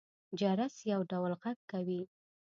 جرس 0.39 0.75
يو 0.91 0.99
ډول 1.11 1.31
غږ 1.41 1.57
کوي. 1.71 2.01